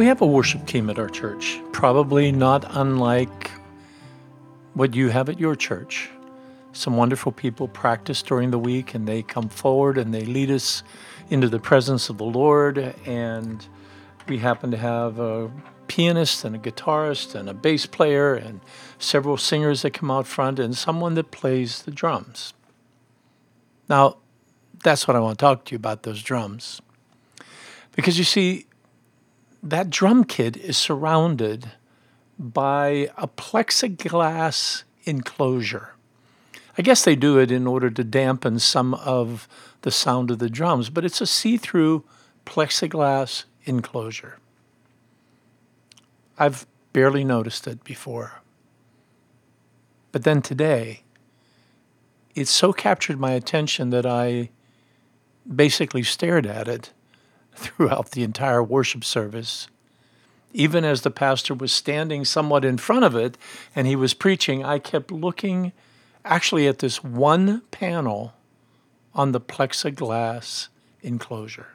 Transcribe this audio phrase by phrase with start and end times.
[0.00, 3.50] We have a worship team at our church, probably not unlike
[4.72, 6.08] what you have at your church.
[6.72, 10.82] Some wonderful people practice during the week and they come forward and they lead us
[11.28, 12.78] into the presence of the Lord.
[13.04, 13.68] And
[14.26, 15.50] we happen to have a
[15.86, 18.60] pianist and a guitarist and a bass player and
[18.98, 22.54] several singers that come out front and someone that plays the drums.
[23.86, 24.16] Now,
[24.82, 26.80] that's what I want to talk to you about those drums.
[27.92, 28.64] Because you see,
[29.62, 31.72] that drum kit is surrounded
[32.38, 35.94] by a plexiglass enclosure.
[36.78, 39.46] I guess they do it in order to dampen some of
[39.82, 42.04] the sound of the drums, but it's a see through
[42.46, 44.38] plexiglass enclosure.
[46.38, 48.40] I've barely noticed it before.
[50.12, 51.02] But then today,
[52.34, 54.50] it so captured my attention that I
[55.54, 56.92] basically stared at it
[57.60, 59.68] throughout the entire worship service.
[60.52, 63.38] Even as the pastor was standing somewhat in front of it
[63.76, 65.72] and he was preaching, I kept looking
[66.24, 68.34] actually at this one panel
[69.14, 70.68] on the plexiglass
[71.02, 71.68] enclosure.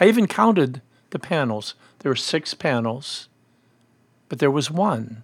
[0.00, 1.74] I even counted the panels.
[1.98, 3.28] There were six panels,
[4.28, 5.22] but there was one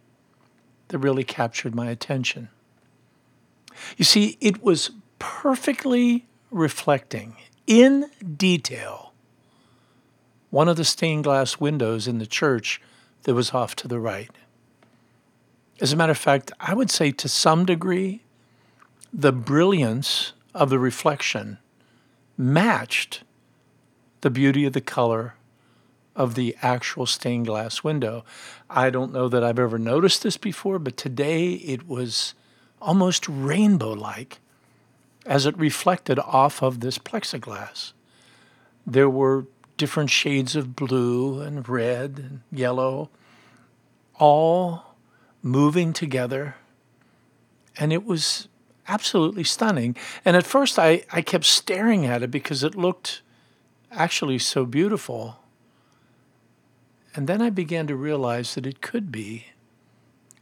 [0.89, 2.48] that really captured my attention.
[3.97, 7.36] You see, it was perfectly reflecting
[7.67, 9.09] in detail
[10.51, 12.81] one of the stained glass windows in the church
[13.23, 14.31] that was off to the right.
[15.81, 18.23] As a matter of fact, I would say to some degree,
[19.12, 21.59] the brilliance of the reflection
[22.37, 23.23] matched
[24.20, 25.34] the beauty of the color
[26.17, 28.25] of the actual stained glass window.
[28.69, 32.35] I don't know that I've ever noticed this before, but today it was
[32.81, 34.41] almost rainbow like
[35.25, 37.92] as it reflected off of this plexiglass.
[38.87, 39.47] There were
[39.81, 43.09] different shades of blue and red and yellow,
[44.19, 44.95] all
[45.42, 46.56] moving together.
[47.79, 48.46] And it was
[48.86, 49.96] absolutely stunning.
[50.23, 53.23] And at first, I, I kept staring at it because it looked
[53.91, 55.39] actually so beautiful.
[57.14, 59.47] And then I began to realize that it could be,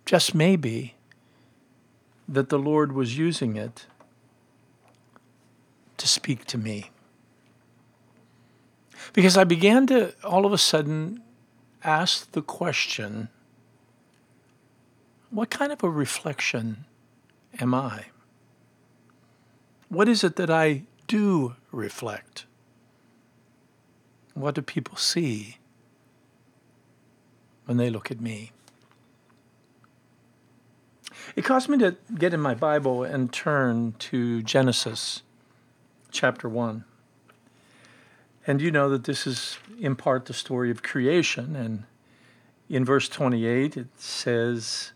[0.05, 0.97] just maybe,
[2.28, 3.87] that the Lord was using it
[5.97, 6.91] to speak to me.
[9.12, 11.22] Because I began to all of a sudden
[11.84, 13.28] ask the question
[15.30, 16.86] what kind of a reflection
[17.60, 18.06] am I?
[19.88, 22.46] What is it that I do reflect?
[24.34, 25.58] What do people see
[27.66, 28.52] when they look at me?
[31.36, 35.22] It caused me to get in my Bible and turn to Genesis
[36.10, 36.84] chapter 1.
[38.48, 41.54] And you know that this is in part the story of creation.
[41.54, 41.84] And
[42.70, 44.92] in verse 28, it says,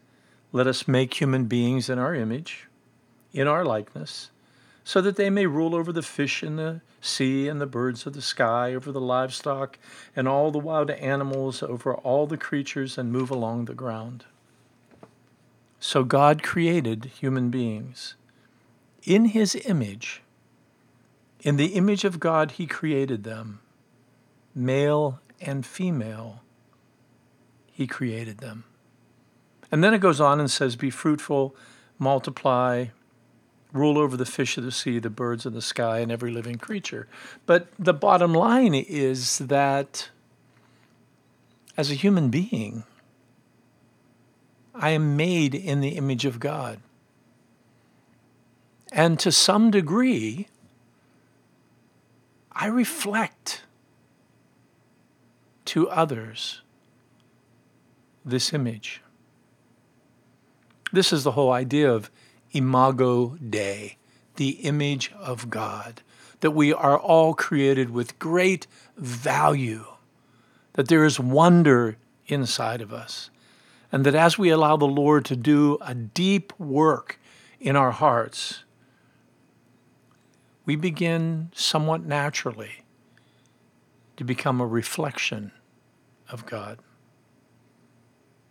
[0.52, 2.66] Let us make human beings in our image,
[3.30, 4.30] in our likeness,
[4.84, 8.14] so that they may rule over the fish in the sea and the birds of
[8.14, 9.78] the sky, over the livestock
[10.16, 14.24] and all the wild animals, over all the creatures, and move along the ground.
[15.78, 18.14] So God created human beings
[19.02, 20.21] in his image
[21.42, 23.60] in the image of God, he created them.
[24.54, 26.42] Male and female,
[27.72, 28.64] he created them.
[29.70, 31.56] And then it goes on and says, Be fruitful,
[31.98, 32.86] multiply,
[33.72, 36.58] rule over the fish of the sea, the birds of the sky, and every living
[36.58, 37.08] creature.
[37.44, 40.10] But the bottom line is that
[41.76, 42.84] as a human being,
[44.74, 46.80] I am made in the image of God.
[48.92, 50.48] And to some degree,
[52.62, 53.64] I reflect
[55.64, 56.60] to others
[58.24, 59.02] this image.
[60.92, 62.08] This is the whole idea of
[62.52, 63.96] imago Dei,
[64.36, 66.02] the image of God,
[66.38, 69.84] that we are all created with great value,
[70.74, 71.96] that there is wonder
[72.28, 73.30] inside of us,
[73.90, 77.18] and that as we allow the Lord to do a deep work
[77.58, 78.61] in our hearts,
[80.64, 82.84] we begin somewhat naturally
[84.16, 85.52] to become a reflection
[86.30, 86.78] of God.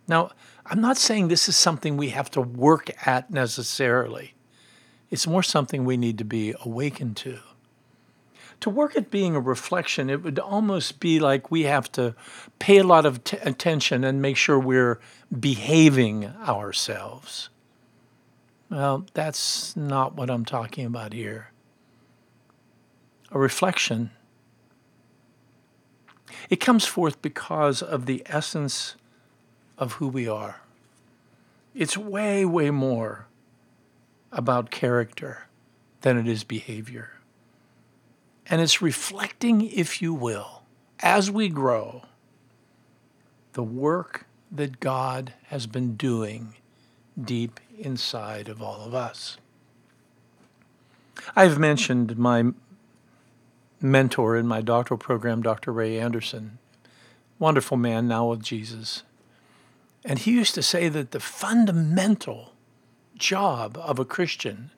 [0.08, 0.30] Now,
[0.66, 4.34] I'm not saying this is something we have to work at necessarily.
[5.10, 7.38] It's more something we need to be awakened to.
[8.60, 12.14] To work at being a reflection, it would almost be like we have to
[12.58, 15.00] pay a lot of t- attention and make sure we're
[15.38, 17.48] behaving ourselves.
[18.70, 21.51] Well, that's not what I'm talking about here
[23.32, 24.10] a reflection
[26.52, 28.96] It comes forth because of the essence
[29.78, 30.60] of who we are.
[31.74, 33.26] It's way, way more
[34.30, 35.46] about character
[36.02, 37.12] than it is behavior.
[38.46, 40.62] And it's reflecting, if you will,
[41.00, 42.02] as we grow,
[43.54, 46.54] the work that God has been doing
[47.18, 49.38] deep inside of all of us.
[51.36, 52.52] I've mentioned my
[53.82, 55.72] mentor in my doctoral program, Dr.
[55.72, 56.58] Ray Anderson,
[57.38, 59.02] wonderful man now with Jesus.
[60.04, 62.52] And he used to say that the fundamental
[63.16, 64.70] job of a Christian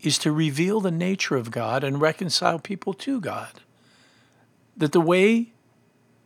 [0.00, 3.60] is to reveal the nature of God and reconcile people to God.
[4.76, 5.52] That the way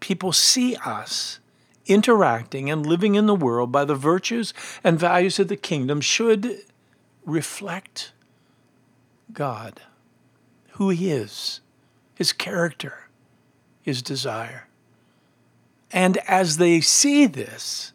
[0.01, 1.39] people see us
[1.87, 4.53] interacting and living in the world by the virtues
[4.83, 6.59] and values of the kingdom should
[7.25, 8.13] reflect
[9.33, 9.83] God,
[10.73, 11.61] who He is,
[12.21, 13.09] His character,
[13.81, 14.69] His desire.
[15.91, 17.95] And as they see this,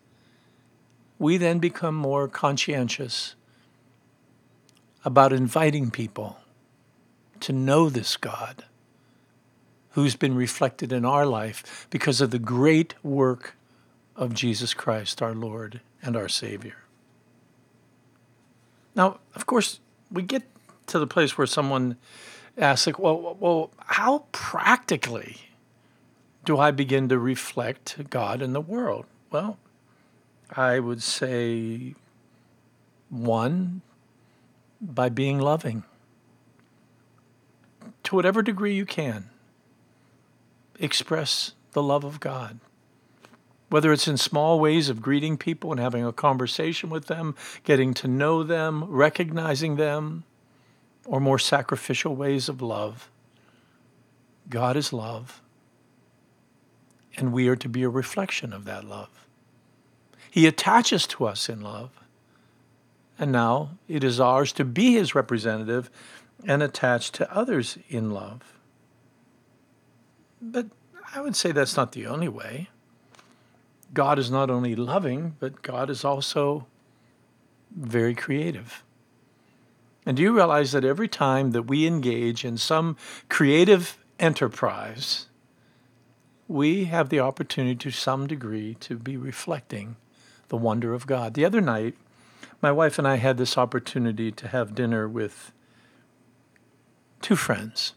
[1.19, 3.35] we then become more conscientious
[5.03, 6.39] about inviting people
[7.41, 8.63] to know this God
[9.91, 13.55] who's been reflected in our life because of the great work
[14.15, 16.77] of Jesus Christ, our Lord and our Savior.
[18.95, 19.79] Now, of course,
[20.11, 20.41] we get
[20.87, 21.97] to the place where someone
[22.57, 25.37] asks, like, well, well, how practically
[26.45, 29.05] do I begin to reflect God in the world?
[29.31, 29.57] Well,
[30.55, 31.95] I would say
[33.09, 33.81] one,
[34.81, 35.83] by being loving
[38.03, 39.29] to whatever degree you can.
[40.79, 42.59] Express the love of God.
[43.69, 47.93] Whether it's in small ways of greeting people and having a conversation with them, getting
[47.95, 50.23] to know them, recognizing them,
[51.05, 53.09] or more sacrificial ways of love.
[54.49, 55.41] God is love,
[57.17, 59.27] and we are to be a reflection of that love.
[60.29, 61.91] He attaches to us in love,
[63.17, 65.89] and now it is ours to be his representative
[66.45, 68.41] and attach to others in love.
[70.41, 70.67] But
[71.13, 72.69] I would say that's not the only way.
[73.93, 76.67] God is not only loving, but God is also
[77.75, 78.83] very creative.
[80.05, 82.95] And do you realize that every time that we engage in some
[83.29, 85.27] creative enterprise,
[86.47, 89.95] we have the opportunity to some degree to be reflecting
[90.49, 91.33] the wonder of God.
[91.33, 91.95] The other night,
[92.61, 95.51] my wife and I had this opportunity to have dinner with
[97.21, 97.93] two friends.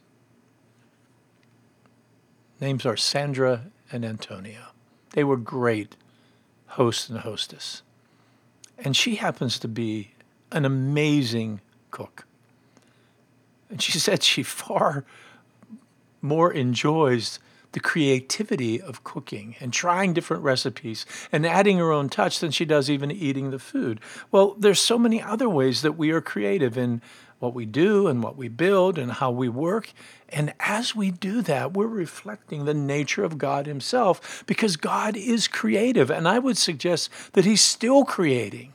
[2.60, 4.68] Names are Sandra and Antonia.
[5.12, 5.96] They were great
[6.68, 7.82] host and hostess.
[8.78, 10.12] And she happens to be
[10.50, 11.60] an amazing
[11.98, 12.26] cook.
[13.70, 15.04] And she said she far
[16.20, 17.38] more enjoys
[17.72, 22.64] the creativity of cooking and trying different recipes and adding her own touch than she
[22.64, 24.00] does even eating the food.
[24.30, 27.02] Well, there's so many other ways that we are creative in
[27.40, 29.92] what we do and what we build and how we work.
[30.30, 35.46] And as we do that, we're reflecting the nature of God Himself because God is
[35.46, 36.10] creative.
[36.10, 38.72] And I would suggest that He's still creating.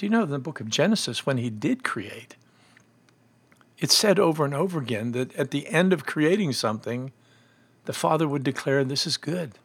[0.00, 2.34] Do you know in the book of Genesis, when he did create,
[3.78, 7.12] it said over and over again that at the end of creating something,
[7.84, 9.58] the Father would declare, This is good.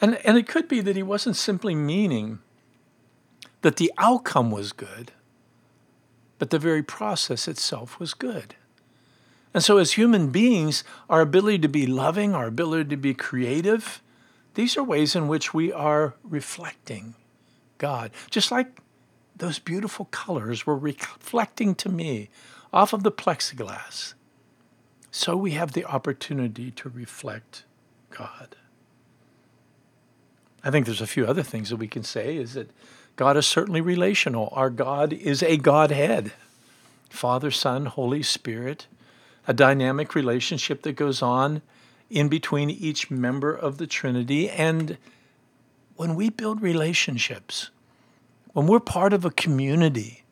[0.00, 2.40] And, and it could be that he wasn't simply meaning
[3.60, 5.12] that the outcome was good,
[6.40, 8.56] but the very process itself was good.
[9.54, 14.02] And so, as human beings, our ability to be loving, our ability to be creative,
[14.54, 17.14] these are ways in which we are reflecting
[17.82, 18.12] God.
[18.30, 18.80] Just like
[19.36, 22.30] those beautiful colors were reflecting to me
[22.72, 24.14] off of the plexiglass.
[25.10, 27.64] So we have the opportunity to reflect
[28.10, 28.54] God.
[30.62, 32.70] I think there's a few other things that we can say is that
[33.16, 34.48] God is certainly relational.
[34.52, 36.32] Our God is a Godhead
[37.10, 38.86] Father, Son, Holy Spirit,
[39.46, 41.62] a dynamic relationship that goes on
[42.08, 44.48] in between each member of the Trinity.
[44.48, 44.98] And
[45.96, 47.70] when we build relationships,
[48.52, 50.24] when we're part of a community,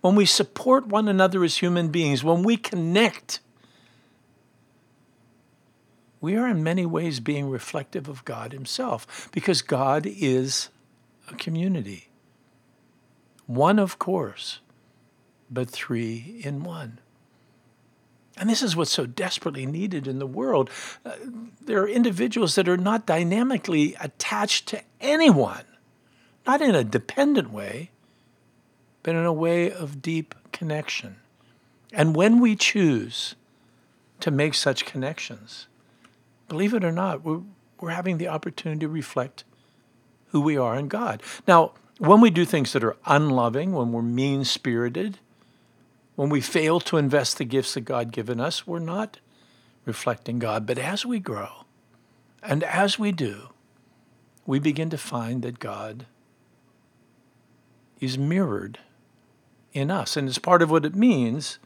[0.00, 3.40] when we support one another as human beings, when we connect,
[6.20, 10.68] we are in many ways being reflective of God Himself because God is
[11.30, 12.08] a community.
[13.46, 14.60] One, of course,
[15.50, 16.98] but three in one.
[18.36, 20.68] And this is what's so desperately needed in the world.
[21.04, 21.12] Uh,
[21.60, 25.64] there are individuals that are not dynamically attached to anyone
[26.46, 27.90] not in a dependent way,
[29.02, 31.16] but in a way of deep connection.
[31.92, 33.34] And when we choose
[34.24, 35.66] to make such connections.
[36.48, 37.40] Believe it or not, we're,
[37.78, 39.44] we're having the opportunity to reflect
[40.28, 41.22] who we are in God.
[41.46, 45.18] Now, when we do things that are unloving, when we're mean spirited,
[46.16, 49.18] when we fail to invest the gifts that God given us, we're not
[49.84, 50.64] reflecting God.
[50.64, 51.66] But as we grow,
[52.42, 53.50] and as we do,
[54.46, 56.06] we begin to find that God
[58.04, 58.78] is mirrored
[59.72, 60.16] in us.
[60.16, 61.58] And it's part of what it means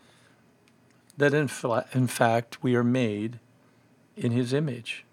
[1.16, 1.50] that in,
[1.92, 3.38] in fact we are made
[4.16, 5.04] in his image.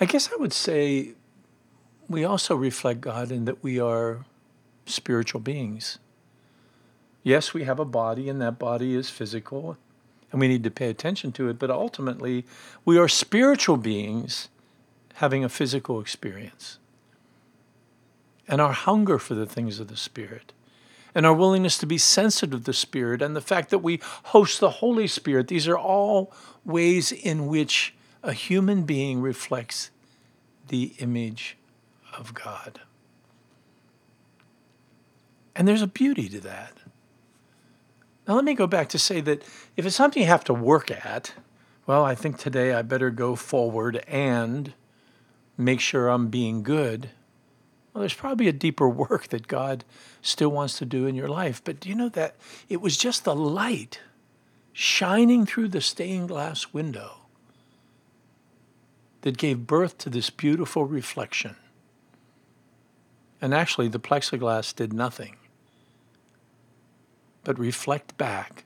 [0.00, 1.12] I guess I would say
[2.08, 4.24] we also reflect God in that we are
[4.84, 5.98] spiritual beings.
[7.22, 9.76] Yes, we have a body, and that body is physical,
[10.32, 12.44] and we need to pay attention to it, but ultimately,
[12.84, 14.48] we are spiritual beings
[15.14, 16.79] having a physical experience.
[18.50, 20.52] And our hunger for the things of the Spirit,
[21.14, 24.58] and our willingness to be sensitive to the Spirit, and the fact that we host
[24.58, 26.32] the Holy Spirit, these are all
[26.64, 29.92] ways in which a human being reflects
[30.66, 31.56] the image
[32.18, 32.80] of God.
[35.54, 36.72] And there's a beauty to that.
[38.26, 39.44] Now, let me go back to say that
[39.76, 41.34] if it's something you have to work at,
[41.86, 44.74] well, I think today I better go forward and
[45.56, 47.10] make sure I'm being good.
[47.92, 49.84] Well, there's probably a deeper work that God
[50.22, 51.62] still wants to do in your life.
[51.62, 52.36] But do you know that
[52.68, 54.00] it was just the light
[54.72, 57.16] shining through the stained glass window
[59.22, 61.56] that gave birth to this beautiful reflection?
[63.42, 65.36] And actually, the plexiglass did nothing
[67.44, 68.64] but reflect back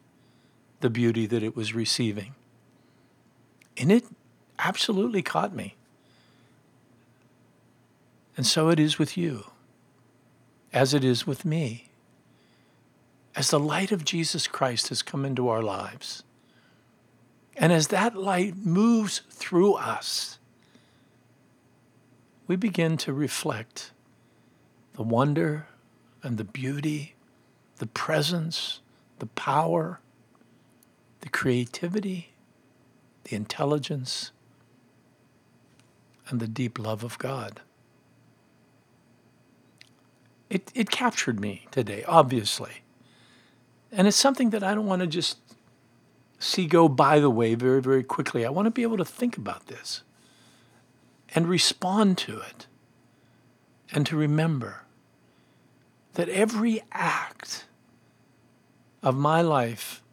[0.80, 2.34] the beauty that it was receiving.
[3.76, 4.04] And it
[4.58, 5.76] absolutely caught me.
[8.36, 9.50] And so it is with you,
[10.72, 11.88] as it is with me.
[13.36, 16.22] As the light of Jesus Christ has come into our lives,
[17.56, 20.38] and as that light moves through us,
[22.46, 23.92] we begin to reflect
[24.94, 25.66] the wonder
[26.22, 27.14] and the beauty,
[27.76, 28.80] the presence,
[29.18, 30.00] the power,
[31.20, 32.32] the creativity,
[33.24, 34.30] the intelligence,
[36.28, 37.60] and the deep love of God.
[40.54, 42.84] It, it captured me today, obviously.
[43.90, 45.38] And it's something that I don't want to just
[46.38, 48.46] see go by the way very, very quickly.
[48.46, 50.04] I want to be able to think about this
[51.34, 52.68] and respond to it
[53.90, 54.82] and to remember
[56.12, 57.64] that every act
[59.02, 60.04] of my life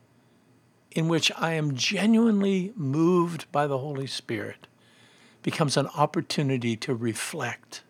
[0.89, 4.65] in which I am genuinely moved by the Holy Spirit
[5.43, 7.83] becomes an opportunity to reflect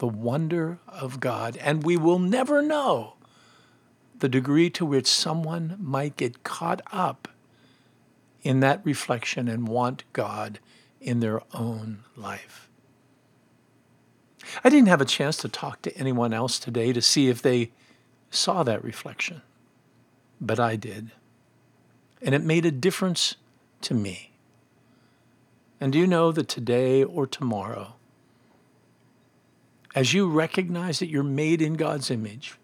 [0.00, 1.56] the wonder of God.
[1.58, 3.14] And we will never know
[4.18, 7.28] the degree to which someone might get caught up
[8.42, 10.58] in that reflection and want God
[11.00, 12.68] in their own life.
[14.64, 17.70] I didn't have a chance to talk to anyone else today to see if they
[18.30, 19.42] saw that reflection,
[20.40, 21.10] but I did.
[22.22, 23.36] And it made a difference
[23.82, 24.32] to me.
[25.78, 27.94] And do you know that today or tomorrow,
[29.94, 32.54] as you recognize that you're made in God's image,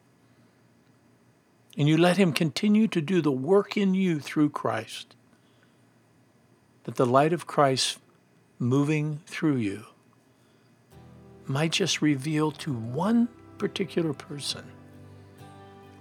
[1.77, 5.15] and you let Him continue to do the work in you through Christ,
[6.85, 7.99] that the light of Christ
[8.59, 9.85] moving through you
[11.47, 13.29] might just reveal to one
[13.59, 14.65] particular person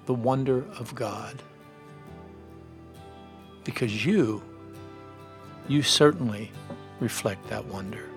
[0.06, 1.42] the wonder of God.
[3.64, 4.44] Because you,
[5.68, 6.52] you certainly
[7.00, 8.10] reflect that wonder.